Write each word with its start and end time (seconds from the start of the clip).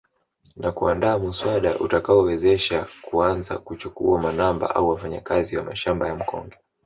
Na 0.55 0.71
kuandaa 0.71 1.17
muswada 1.19 1.77
utakaowezesha 1.79 2.87
kuanza 3.01 3.57
kuchukua 3.57 4.19
manamba 4.21 4.75
au 4.75 4.89
wafanyakazi 4.89 5.57
wa 5.57 5.63
mashamba 5.63 6.07
ya 6.07 6.15
mkonge 6.15 6.57